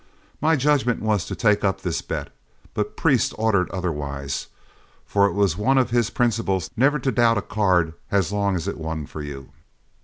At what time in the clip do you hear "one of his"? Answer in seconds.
5.59-6.09